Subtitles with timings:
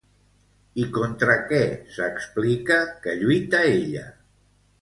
[0.83, 1.59] I contra què
[1.97, 4.09] s'explica que lluita ella?